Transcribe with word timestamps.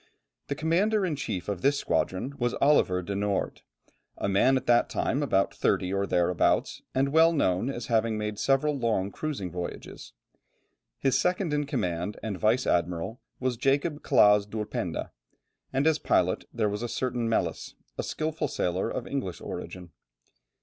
The 0.47 0.55
commander 0.55 1.05
in 1.05 1.15
chief 1.15 1.47
of 1.47 1.61
this 1.61 1.77
squadron 1.77 2.33
was 2.39 2.55
Oliver 2.55 3.03
de 3.03 3.13
Noort, 3.13 3.61
a 4.17 4.27
man 4.27 4.57
at 4.57 4.65
that 4.65 4.89
time 4.89 5.21
about 5.21 5.53
thirty 5.53 5.93
or 5.93 6.07
thereabouts, 6.07 6.81
and 6.95 7.09
well 7.09 7.31
known 7.31 7.69
as 7.69 7.85
having 7.85 8.17
made 8.17 8.39
several 8.39 8.75
long 8.75 9.11
cruising 9.11 9.51
voyages. 9.51 10.13
His 10.97 11.19
second 11.19 11.53
in 11.53 11.67
command 11.67 12.17
and 12.23 12.35
vice 12.39 12.65
admiral 12.65 13.21
was 13.39 13.57
Jacob 13.57 14.01
Claaz 14.01 14.47
d'Ulpenda, 14.47 15.11
and 15.71 15.85
as 15.85 15.99
pilot 15.99 16.45
there 16.51 16.67
was 16.67 16.81
a 16.81 16.89
certain 16.89 17.29
Melis, 17.29 17.75
a 17.95 18.01
skilful 18.01 18.47
sailor 18.47 18.89
of 18.89 19.05
English 19.05 19.39
origin. 19.39 19.91